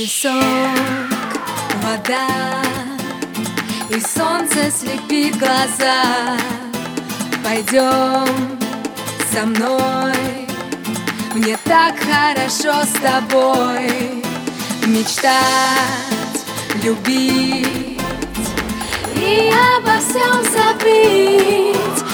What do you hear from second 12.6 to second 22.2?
с тобой. Мечтать, любить И обо всем забыть.